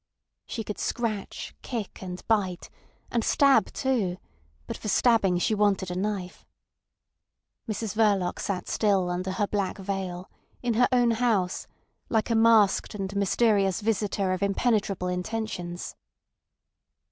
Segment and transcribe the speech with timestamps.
[0.47, 4.17] She could scratch, kick, and bite—and stab too;
[4.65, 6.43] but for stabbing she wanted a knife.
[7.69, 10.27] Mrs Verloc sat still under her black veil,
[10.63, 11.67] in her own house,
[12.09, 15.95] like a masked and mysterious visitor of impenetrable intentions.